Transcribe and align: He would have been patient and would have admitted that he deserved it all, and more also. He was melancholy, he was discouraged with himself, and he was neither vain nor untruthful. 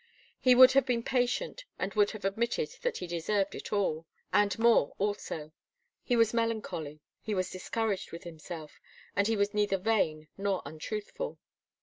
He 0.39 0.55
would 0.55 0.71
have 0.71 0.87
been 0.87 1.03
patient 1.03 1.63
and 1.77 1.93
would 1.93 2.09
have 2.09 2.25
admitted 2.25 2.69
that 2.81 2.97
he 2.97 3.05
deserved 3.05 3.53
it 3.53 3.71
all, 3.71 4.07
and 4.33 4.57
more 4.57 4.95
also. 4.97 5.51
He 6.03 6.15
was 6.15 6.33
melancholy, 6.33 7.01
he 7.21 7.35
was 7.35 7.51
discouraged 7.51 8.11
with 8.11 8.23
himself, 8.23 8.79
and 9.15 9.27
he 9.27 9.37
was 9.37 9.53
neither 9.53 9.77
vain 9.77 10.27
nor 10.39 10.63
untruthful. 10.65 11.37